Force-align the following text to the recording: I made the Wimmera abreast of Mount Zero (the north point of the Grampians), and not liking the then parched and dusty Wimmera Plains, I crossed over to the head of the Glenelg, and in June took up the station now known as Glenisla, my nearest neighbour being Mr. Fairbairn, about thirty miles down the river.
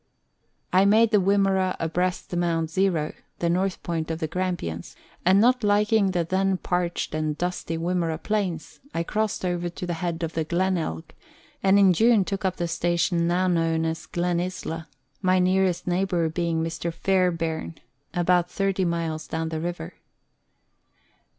I 0.73 0.83
made 0.83 1.11
the 1.11 1.19
Wimmera 1.21 1.75
abreast 1.79 2.33
of 2.33 2.39
Mount 2.39 2.71
Zero 2.71 3.13
(the 3.37 3.51
north 3.51 3.83
point 3.83 4.09
of 4.09 4.17
the 4.17 4.25
Grampians), 4.27 4.95
and 5.27 5.39
not 5.39 5.63
liking 5.63 6.09
the 6.09 6.23
then 6.23 6.57
parched 6.57 7.13
and 7.13 7.37
dusty 7.37 7.77
Wimmera 7.77 8.17
Plains, 8.17 8.79
I 8.95 9.03
crossed 9.03 9.45
over 9.45 9.69
to 9.69 9.85
the 9.85 9.93
head 9.93 10.23
of 10.23 10.33
the 10.33 10.43
Glenelg, 10.43 11.13
and 11.61 11.77
in 11.77 11.93
June 11.93 12.25
took 12.25 12.43
up 12.43 12.55
the 12.55 12.67
station 12.67 13.27
now 13.27 13.47
known 13.47 13.85
as 13.85 14.07
Glenisla, 14.07 14.87
my 15.21 15.37
nearest 15.37 15.85
neighbour 15.85 16.29
being 16.29 16.63
Mr. 16.63 16.91
Fairbairn, 16.91 17.75
about 18.11 18.49
thirty 18.49 18.83
miles 18.85 19.27
down 19.27 19.49
the 19.49 19.61
river. 19.61 19.93